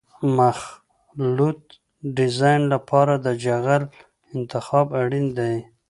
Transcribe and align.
د 0.21 0.23
مخلوط 0.39 1.59
د 1.75 1.75
ډیزاین 2.17 2.61
لپاره 2.73 3.13
د 3.25 3.27
جغل 3.43 3.83
انتخاب 4.37 4.87
اړین 5.01 5.27
دی 5.37 5.55